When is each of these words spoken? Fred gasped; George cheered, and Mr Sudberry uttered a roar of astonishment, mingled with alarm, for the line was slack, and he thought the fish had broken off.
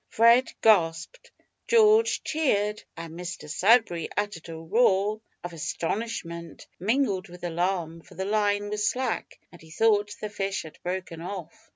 Fred 0.09 0.51
gasped; 0.63 1.29
George 1.67 2.23
cheered, 2.23 2.81
and 2.97 3.13
Mr 3.13 3.47
Sudberry 3.47 4.09
uttered 4.17 4.49
a 4.49 4.55
roar 4.57 5.21
of 5.43 5.53
astonishment, 5.53 6.65
mingled 6.79 7.29
with 7.29 7.43
alarm, 7.43 8.01
for 8.01 8.15
the 8.15 8.25
line 8.25 8.69
was 8.71 8.89
slack, 8.89 9.39
and 9.51 9.61
he 9.61 9.69
thought 9.69 10.15
the 10.19 10.27
fish 10.31 10.63
had 10.63 10.79
broken 10.81 11.21
off. 11.21 11.69